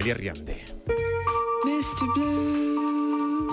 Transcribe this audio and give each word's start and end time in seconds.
Riande. 0.00 0.56
Mr. 1.64 2.06
Blue, 2.14 3.52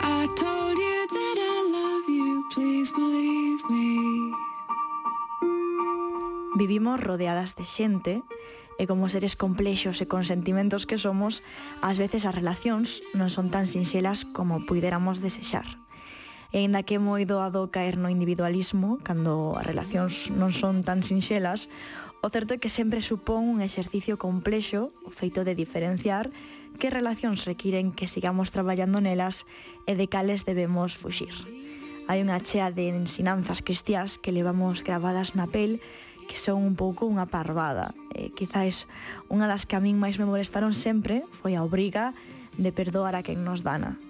I 0.00 0.26
told 0.34 0.78
you 0.78 1.06
that 1.12 1.36
I 1.36 1.60
love 1.68 2.08
you, 2.08 2.42
please 2.54 2.90
believe 2.90 3.60
me. 3.68 4.32
Vivimos 6.56 7.00
rodeadas 7.00 7.54
de 7.54 7.64
xente 7.64 8.22
e 8.78 8.88
como 8.88 9.12
seres 9.12 9.36
complexos 9.36 10.00
e 10.00 10.08
con 10.08 10.24
sentimentos 10.24 10.88
que 10.88 10.96
somos, 10.96 11.44
ás 11.84 12.00
veces 12.00 12.24
as 12.24 12.32
relacións 12.32 13.04
non 13.12 13.28
son 13.28 13.52
tan 13.52 13.68
sinxelas 13.68 14.24
como 14.24 14.64
puidéramos 14.64 15.20
desexar. 15.20 15.68
E 16.48 16.64
ainda 16.64 16.80
que 16.80 16.96
é 16.96 17.02
moi 17.02 17.28
doado 17.28 17.68
caer 17.68 18.00
no 18.00 18.08
individualismo, 18.08 19.04
cando 19.04 19.52
as 19.52 19.68
relacións 19.68 20.32
non 20.32 20.48
son 20.48 20.80
tan 20.80 21.04
sinxelas, 21.04 21.68
O 22.24 22.32
certo 22.32 22.56
é 22.56 22.58
que 22.58 22.72
sempre 22.72 23.04
supón 23.04 23.44
un 23.52 23.60
exercicio 23.60 24.16
complexo 24.16 24.96
o 25.04 25.12
feito 25.12 25.44
de 25.44 25.52
diferenciar 25.52 26.32
que 26.80 26.88
relacións 26.88 27.44
requiren 27.44 27.92
que 27.92 28.08
sigamos 28.08 28.48
traballando 28.48 28.96
nelas 28.96 29.44
e 29.84 29.92
de 29.92 30.08
cales 30.08 30.48
debemos 30.48 30.96
fuxir. 30.96 31.36
Hai 32.08 32.24
unha 32.24 32.40
chea 32.40 32.72
de 32.72 32.88
ensinanzas 32.88 33.60
cristiás 33.60 34.16
que 34.16 34.32
levamos 34.32 34.80
gravadas 34.80 35.36
na 35.36 35.52
pel 35.52 35.84
que 36.24 36.40
son 36.40 36.64
un 36.64 36.80
pouco 36.80 37.04
unha 37.04 37.28
parvada. 37.28 37.92
E 38.16 38.32
quizáis 38.32 38.88
unha 39.28 39.44
das 39.44 39.68
que 39.68 39.76
a 39.76 39.84
min 39.84 40.00
máis 40.00 40.16
me 40.16 40.24
molestaron 40.24 40.72
sempre 40.72 41.28
foi 41.28 41.60
a 41.60 41.60
obriga 41.60 42.16
de 42.56 42.72
perdoar 42.72 43.20
a 43.20 43.20
quen 43.20 43.44
nos 43.44 43.60
dana. 43.60 44.00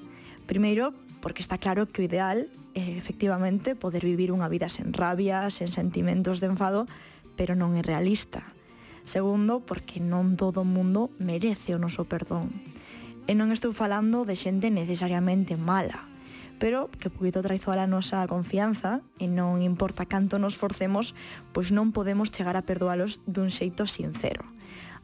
Primeiro, 0.46 0.94
porque 1.18 1.42
está 1.42 1.58
claro 1.58 1.90
que 1.90 1.98
o 1.98 2.06
ideal 2.06 2.46
é 2.78 2.94
efectivamente 2.94 3.74
poder 3.74 4.06
vivir 4.06 4.30
unha 4.30 4.46
vida 4.46 4.70
sen 4.70 4.94
rabia, 4.94 5.50
sen 5.50 5.66
sentimentos 5.66 6.38
de 6.38 6.46
enfado, 6.46 6.86
pero 7.36 7.54
non 7.54 7.74
é 7.78 7.82
realista. 7.82 8.54
Segundo, 9.04 9.60
porque 9.60 10.00
non 10.00 10.34
todo 10.34 10.64
o 10.64 10.68
mundo 10.68 11.12
merece 11.20 11.76
o 11.76 11.82
noso 11.82 12.08
perdón. 12.08 12.50
E 13.28 13.36
non 13.36 13.52
estou 13.52 13.76
falando 13.76 14.24
de 14.24 14.36
xente 14.36 14.72
necesariamente 14.72 15.60
mala, 15.60 16.08
pero 16.56 16.88
que 16.88 17.12
poquito 17.12 17.44
traizoar 17.44 17.76
a 17.82 17.90
nosa 17.90 18.24
confianza 18.24 19.04
e 19.20 19.28
non 19.28 19.60
importa 19.60 20.08
canto 20.08 20.40
nos 20.40 20.56
forcemos, 20.56 21.12
pois 21.52 21.68
non 21.68 21.92
podemos 21.92 22.32
chegar 22.32 22.56
a 22.56 22.64
perdoalos 22.64 23.20
dun 23.28 23.52
xeito 23.52 23.84
sincero. 23.84 24.48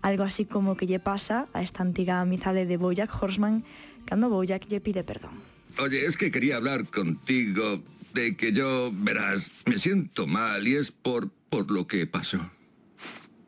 Algo 0.00 0.24
así 0.24 0.48
como 0.48 0.80
que 0.80 0.88
lle 0.88 1.00
pasa 1.00 1.52
a 1.52 1.60
esta 1.60 1.84
antiga 1.84 2.24
amizade 2.24 2.64
de 2.64 2.80
Bojack 2.80 3.12
Horseman 3.12 3.68
cando 4.08 4.32
Bojack 4.32 4.64
lle 4.72 4.80
pide 4.80 5.04
perdón. 5.04 5.36
Oye, 5.78 6.06
es 6.08 6.16
que 6.16 6.30
quería 6.30 6.56
hablar 6.56 6.88
contigo 6.88 7.84
de 8.14 8.36
que 8.36 8.52
yo, 8.52 8.90
verás, 8.92 9.50
me 9.66 9.78
siento 9.78 10.26
mal 10.26 10.66
y 10.66 10.74
es 10.74 10.90
por 10.90 11.30
por 11.50 11.70
lo 11.70 11.86
que 11.86 12.06
pasó. 12.06 12.50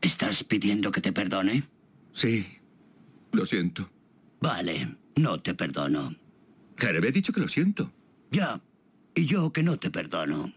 ¿Estás 0.00 0.44
pidiendo 0.44 0.90
que 0.90 1.00
te 1.00 1.12
perdone? 1.12 1.62
Sí, 2.12 2.46
lo 3.30 3.46
siento. 3.46 3.88
Vale, 4.40 4.96
no 5.16 5.40
te 5.40 5.54
perdono. 5.54 6.14
Jared, 6.76 7.04
he 7.04 7.12
dicho 7.12 7.32
que 7.32 7.40
lo 7.40 7.48
siento. 7.48 7.92
Ya, 8.30 8.60
y 9.14 9.26
yo 9.26 9.52
que 9.52 9.62
no 9.62 9.78
te 9.78 9.90
perdono. 9.90 10.52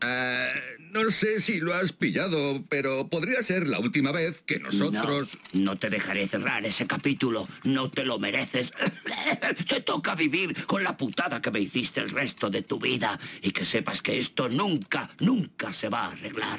Eh, 0.00 0.48
no 0.92 1.10
sé 1.10 1.40
si 1.40 1.60
lo 1.60 1.74
has 1.74 1.92
pillado, 1.92 2.64
pero 2.68 3.08
podría 3.08 3.42
ser 3.42 3.66
la 3.66 3.78
última 3.78 4.12
vez 4.12 4.42
que 4.42 4.58
nosotros... 4.58 5.38
No, 5.52 5.72
no 5.72 5.76
te 5.76 5.90
dejaré 5.90 6.26
cerrar 6.26 6.64
ese 6.64 6.86
capítulo. 6.86 7.46
No 7.64 7.90
te 7.90 8.04
lo 8.04 8.18
mereces. 8.18 8.72
te 9.68 9.80
toca 9.80 10.14
vivir 10.14 10.66
con 10.66 10.82
la 10.82 10.96
putada 10.96 11.40
que 11.40 11.50
me 11.50 11.60
hiciste 11.60 12.00
el 12.00 12.10
resto 12.10 12.50
de 12.50 12.62
tu 12.62 12.78
vida 12.78 13.18
y 13.42 13.50
que 13.50 13.64
sepas 13.64 14.02
que 14.02 14.18
esto 14.18 14.48
nunca, 14.48 15.10
nunca 15.20 15.72
se 15.72 15.88
va 15.88 16.06
a 16.06 16.12
arreglar. 16.12 16.58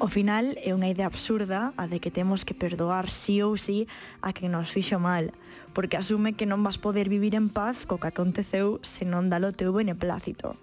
O 0.00 0.08
final 0.08 0.56
é 0.64 0.72
unha 0.72 0.88
idea 0.88 1.04
absurda 1.04 1.76
a 1.76 1.84
de 1.84 2.00
que 2.00 2.08
temos 2.08 2.48
que 2.48 2.56
perdoar 2.56 3.12
sí 3.12 3.44
ou 3.44 3.60
sí 3.60 3.84
a 4.24 4.32
que 4.32 4.48
nos 4.48 4.72
fixo 4.72 4.96
mal, 4.96 5.36
porque 5.76 6.00
asume 6.00 6.32
que 6.32 6.48
non 6.48 6.64
vas 6.64 6.80
poder 6.80 7.12
vivir 7.12 7.36
en 7.36 7.52
paz 7.52 7.84
co 7.84 8.00
que 8.00 8.08
aconteceu 8.08 8.80
se 8.80 9.04
non 9.04 9.28
dalo 9.28 9.52
teu 9.52 9.76
beneplácito. 9.76 10.56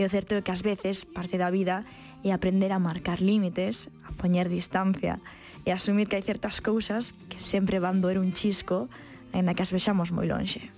E 0.00 0.08
o 0.08 0.08
certo 0.08 0.40
é 0.40 0.42
que 0.42 0.56
ás 0.56 0.64
veces 0.64 1.04
parte 1.04 1.36
da 1.36 1.52
vida 1.52 1.84
é 2.24 2.32
aprender 2.32 2.72
a 2.72 2.80
marcar 2.80 3.20
límites, 3.20 3.92
a 4.08 4.16
poñer 4.16 4.48
distancia 4.48 5.20
e 5.68 5.76
asumir 5.76 6.08
que 6.08 6.16
hai 6.16 6.24
certas 6.24 6.64
cousas 6.64 7.12
que 7.28 7.36
sempre 7.36 7.84
van 7.84 8.00
doer 8.00 8.16
un 8.16 8.32
chisco 8.32 8.88
en 9.36 9.46
a 9.46 9.54
que 9.54 9.68
as 9.68 9.68
vexamos 9.68 10.16
moi 10.16 10.24
lonxe. 10.24 10.72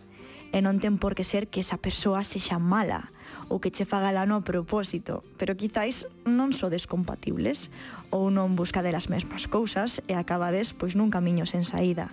E 0.50 0.58
non 0.58 0.82
ten 0.82 0.98
por 0.98 1.14
que 1.14 1.22
ser 1.22 1.46
que 1.46 1.62
esa 1.62 1.78
persoa 1.78 2.26
sexa 2.26 2.58
mala, 2.58 3.06
ou 3.50 3.58
que 3.58 3.74
che 3.74 3.84
faga 3.84 4.14
lano 4.14 4.38
a 4.38 4.46
propósito, 4.46 5.26
pero 5.34 5.58
quizáis 5.58 6.06
non 6.24 6.54
sodes 6.54 6.86
compatibles 6.86 7.68
ou 8.14 8.30
non 8.30 8.54
busca 8.54 8.80
delas 8.80 9.10
mesmas 9.10 9.50
cousas 9.50 9.98
e 10.06 10.14
acabades 10.14 10.70
pois 10.72 10.94
nun 10.94 11.10
camiño 11.10 11.44
sen 11.44 11.66
saída 11.66 12.08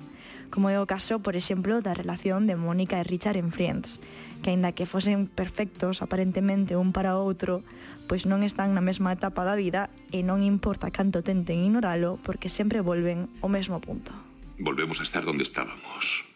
como 0.50 0.70
é 0.70 0.80
o 0.80 0.88
caso, 0.88 1.20
por 1.20 1.36
exemplo, 1.36 1.84
da 1.84 1.94
relación 1.94 2.48
de 2.48 2.56
Mónica 2.56 3.00
e 3.00 3.08
Richard 3.08 3.36
en 3.36 3.52
Friends, 3.52 4.00
que 4.42 4.52
aínda 4.52 4.72
que 4.72 4.88
fosen 4.88 5.28
perfectos 5.28 6.00
aparentemente 6.00 6.80
un 6.80 6.96
para 6.96 7.20
outro, 7.20 7.68
pois 8.08 8.24
non 8.24 8.44
están 8.48 8.72
na 8.72 8.84
mesma 8.84 9.12
etapa 9.12 9.44
da 9.44 9.60
vida 9.60 9.92
e 10.16 10.24
non 10.24 10.44
importa 10.44 10.94
canto 10.94 11.24
tenten 11.24 11.68
ignoralo 11.68 12.16
porque 12.24 12.48
sempre 12.48 12.80
volven 12.80 13.28
ao 13.44 13.52
mesmo 13.52 13.84
punto. 13.84 14.16
Volvemos 14.58 15.04
a 15.04 15.06
estar 15.06 15.28
donde 15.28 15.44
estábamos. 15.44 16.27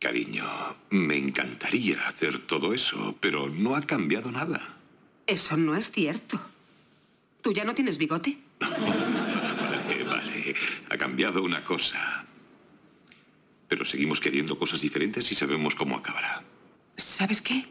Cariño, 0.00 0.76
me 0.88 1.18
encantaría 1.18 2.08
hacer 2.08 2.38
todo 2.46 2.72
eso, 2.72 3.14
pero 3.20 3.50
no 3.50 3.76
ha 3.76 3.82
cambiado 3.82 4.32
nada. 4.32 4.78
Eso 5.26 5.58
no 5.58 5.76
es 5.76 5.90
cierto. 5.90 6.40
¿Tú 7.42 7.52
ya 7.52 7.64
no 7.64 7.74
tienes 7.74 7.98
bigote? 7.98 8.38
Vale, 8.60 10.04
vale. 10.04 10.54
Ha 10.88 10.96
cambiado 10.96 11.42
una 11.42 11.64
cosa. 11.64 12.24
Pero 13.68 13.84
seguimos 13.84 14.20
queriendo 14.20 14.58
cosas 14.58 14.80
diferentes 14.80 15.30
y 15.32 15.34
sabemos 15.34 15.74
cómo 15.74 15.96
acabará. 15.96 16.44
¿Sabes 16.96 17.42
qué? 17.42 17.66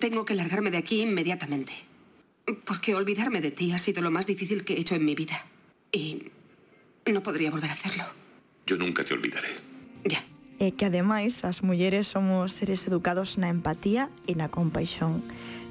Tengo 0.00 0.24
que 0.24 0.34
largarme 0.34 0.70
de 0.70 0.78
aquí 0.78 1.02
inmediatamente. 1.02 1.72
Porque 2.64 2.94
olvidarme 2.94 3.40
de 3.40 3.50
ti 3.50 3.72
ha 3.72 3.78
sido 3.78 4.02
lo 4.02 4.10
más 4.10 4.26
difícil 4.26 4.64
que 4.64 4.74
he 4.74 4.80
hecho 4.80 4.94
en 4.94 5.04
mi 5.04 5.14
vida. 5.14 5.44
Y 5.90 6.28
no 7.06 7.22
podría 7.22 7.50
volver 7.50 7.70
a 7.70 7.74
hacerlo. 7.74 8.04
Yo 8.66 8.76
nunca 8.76 9.04
te 9.04 9.14
olvidaré. 9.14 9.48
Ya. 10.04 10.24
e 10.56 10.72
que 10.72 10.88
ademais 10.88 11.44
as 11.44 11.60
mulleres 11.60 12.08
somos 12.08 12.56
seres 12.56 12.88
educados 12.88 13.36
na 13.36 13.52
empatía 13.52 14.08
e 14.24 14.32
na 14.32 14.48
compaixón. 14.48 15.20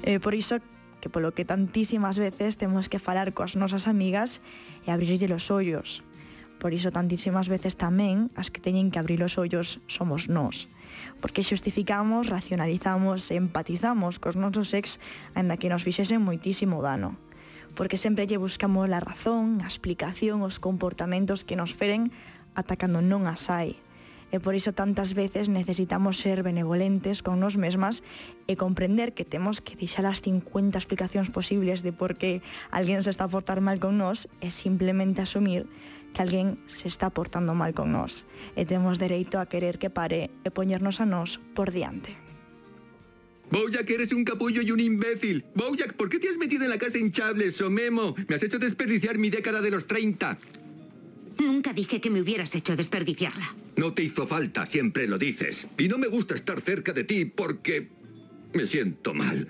E 0.06 0.22
por 0.22 0.38
iso 0.38 0.62
que 1.02 1.10
polo 1.10 1.34
que 1.34 1.46
tantísimas 1.46 2.18
veces 2.18 2.54
temos 2.54 2.86
que 2.86 3.02
falar 3.02 3.34
coas 3.34 3.58
nosas 3.58 3.90
amigas 3.90 4.38
e 4.86 4.94
abrirlle 4.94 5.26
os 5.34 5.50
ollos. 5.50 6.06
Por 6.62 6.70
iso 6.70 6.94
tantísimas 6.94 7.50
veces 7.50 7.74
tamén 7.74 8.30
as 8.38 8.48
que 8.48 8.62
teñen 8.62 8.94
que 8.94 9.02
abrir 9.02 9.18
os 9.26 9.34
ollos 9.38 9.82
somos 9.90 10.30
nós. 10.30 10.70
Porque 11.18 11.42
xustificamos, 11.42 12.30
racionalizamos 12.30 13.30
e 13.30 13.38
empatizamos 13.38 14.22
cos 14.22 14.38
nosos 14.38 14.70
ex 14.70 15.02
aínda 15.34 15.58
que 15.58 15.66
nos 15.66 15.82
fixesen 15.82 16.22
moitísimo 16.22 16.78
dano. 16.78 17.18
Porque 17.74 18.00
sempre 18.00 18.24
lle 18.24 18.40
buscamos 18.40 18.86
a 18.88 19.02
razón, 19.02 19.60
a 19.60 19.68
explicación, 19.68 20.46
os 20.46 20.62
comportamentos 20.62 21.42
que 21.42 21.58
nos 21.58 21.74
feren 21.74 22.14
atacando 22.54 23.02
non 23.02 23.28
as 23.28 23.50
hai 23.52 23.76
E 24.34 24.42
por 24.42 24.58
iso 24.58 24.74
tantas 24.74 25.14
veces 25.14 25.46
necesitamos 25.48 26.18
ser 26.18 26.42
benevolentes 26.42 27.22
con 27.22 27.38
nos 27.38 27.54
mesmas 27.54 28.02
e 28.50 28.58
comprender 28.58 29.14
que 29.14 29.24
temos 29.24 29.62
que 29.62 29.78
deixar 29.78 30.04
as 30.04 30.18
50 30.20 30.74
explicacións 30.74 31.30
posibles 31.30 31.86
de 31.86 31.94
por 31.94 32.18
que 32.18 32.42
alguén 32.74 33.06
se 33.06 33.14
está 33.14 33.26
a 33.26 33.32
portar 33.32 33.62
mal 33.62 33.78
con 33.78 33.96
nós 33.96 34.26
e 34.42 34.50
simplemente 34.50 35.22
asumir 35.22 35.70
que 36.16 36.22
alguén 36.24 36.58
se 36.66 36.88
está 36.88 37.12
portando 37.12 37.52
mal 37.54 37.76
con 37.76 37.92
nós 37.92 38.26
e 38.56 38.64
temos 38.64 38.98
dereito 38.98 39.38
a 39.38 39.46
querer 39.46 39.76
que 39.76 39.92
pare 39.92 40.32
e 40.42 40.48
poñernos 40.50 40.98
a 40.98 41.06
nós 41.06 41.38
por 41.54 41.70
diante. 41.70 42.16
Bojack, 43.50 43.88
eres 43.90 44.12
un 44.12 44.24
capullo 44.24 44.62
y 44.62 44.70
un 44.72 44.80
imbécil. 44.80 45.44
Bojack, 45.54 45.94
¿por 45.94 46.08
qué 46.08 46.18
te 46.18 46.28
has 46.28 46.36
metido 46.36 46.64
en 46.64 46.70
la 46.70 46.78
casa 46.78 46.98
hinchables, 46.98 47.60
o 47.60 47.70
Memo? 47.70 48.14
Me 48.28 48.34
has 48.34 48.42
hecho 48.42 48.58
desperdiciar 48.58 49.18
mi 49.18 49.30
década 49.30 49.60
de 49.60 49.70
los 49.70 49.86
30. 49.86 50.36
Nunca 51.38 51.72
dije 51.72 52.00
que 52.00 52.10
me 52.10 52.20
hubieras 52.20 52.54
hecho 52.54 52.76
desperdiciarla. 52.76 53.54
No 53.76 53.92
te 53.92 54.02
hizo 54.02 54.26
falta, 54.26 54.66
siempre 54.66 55.06
lo 55.06 55.18
dices. 55.18 55.66
Y 55.78 55.88
no 55.88 55.98
me 55.98 56.06
gusta 56.06 56.34
estar 56.34 56.60
cerca 56.60 56.92
de 56.92 57.04
ti 57.04 57.24
porque 57.26 57.88
me 58.54 58.66
siento 58.66 59.12
mal. 59.12 59.48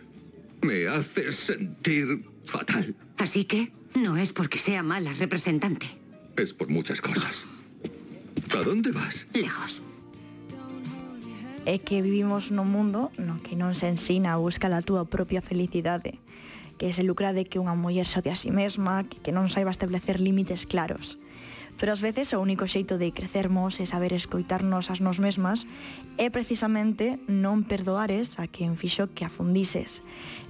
Me 0.62 0.88
haces 0.88 1.37
sentir 1.37 2.25
fatal. 2.47 2.94
Así 3.19 3.44
que 3.44 3.71
no 3.94 4.17
es 4.17 4.33
porque 4.33 4.59
sea 4.59 4.83
mala 4.83 5.12
representante. 5.12 5.87
Es 6.37 6.53
por 6.53 6.69
muchas 6.69 7.00
cosas. 7.00 7.44
¿A 8.55 8.62
dónde 8.62 8.91
vas? 8.91 9.27
Lejos. 9.33 9.83
É 11.67 11.83
que 11.83 11.99
vivimos 11.99 12.55
nun 12.55 12.71
mundo 12.71 13.11
no 13.19 13.43
que 13.43 13.59
non 13.59 13.75
se 13.75 13.91
ensina 13.91 14.38
a 14.38 14.38
buscar 14.38 14.71
a 14.71 14.87
túa 14.87 15.03
propia 15.11 15.43
felicidade 15.43 16.23
que 16.79 16.93
se 16.93 17.03
lucra 17.03 17.33
de 17.33 17.44
que 17.49 17.59
unha 17.59 17.75
muller 17.75 18.06
se 18.06 18.21
ode 18.21 18.31
a 18.31 18.38
si 18.38 18.55
mesma, 18.55 19.03
que, 19.09 19.19
que 19.19 19.35
non 19.35 19.49
saiba 19.49 19.73
establecer 19.73 20.23
límites 20.23 20.69
claros. 20.69 21.19
Pero 21.76 21.93
ás 21.93 22.00
veces 22.00 22.32
o 22.32 22.40
único 22.40 22.64
xeito 22.64 22.96
de 22.96 23.12
crecermos 23.12 23.81
e 23.81 23.84
saber 23.84 24.17
escoitarnos 24.17 24.88
as 24.88 25.05
nos 25.05 25.20
mesmas 25.20 25.69
é 26.17 26.32
precisamente 26.32 27.20
non 27.28 27.69
perdoares 27.69 28.40
a 28.40 28.49
quen 28.49 28.81
fixo 28.81 29.12
que 29.12 29.28
afundises 29.28 30.00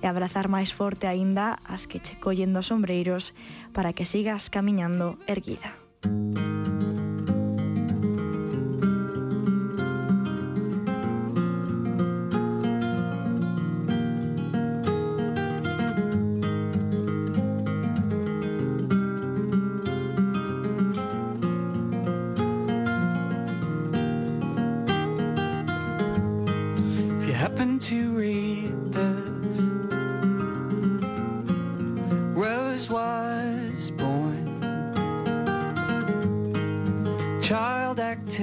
e 0.02 0.06
abrazar 0.06 0.46
máis 0.46 0.70
forte 0.70 1.10
aínda 1.10 1.58
as 1.66 1.90
que 1.90 1.98
che 1.98 2.14
collen 2.18 2.54
dos 2.54 2.70
sombreiros 2.70 3.34
para 3.74 3.90
que 3.90 4.06
sigas 4.06 4.50
camiñando 4.50 5.18
erguida. 5.26 5.85
Rose 32.34 32.90
was 32.90 33.90
born, 33.92 34.60
child 37.42 38.00
actress. 38.00 38.42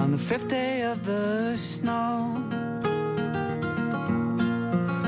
On 0.00 0.10
the 0.12 0.18
fifth 0.18 0.48
day 0.48 0.82
of 0.82 1.04
the 1.04 1.56
snow, 1.56 2.42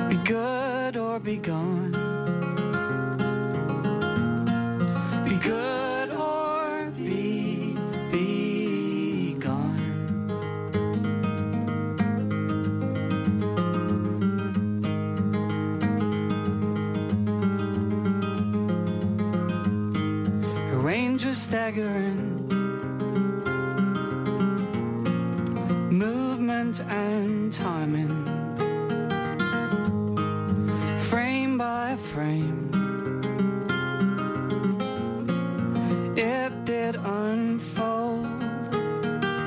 be 0.09 0.17
good 0.25 0.97
or 0.97 1.21
be 1.21 1.37
gone. 1.37 2.08
Was 21.26 21.37
staggering. 21.37 22.47
Movement 25.91 26.81
and 26.88 27.53
timing. 27.53 28.25
Frame 31.11 31.59
by 31.59 31.97
frame. 31.97 32.58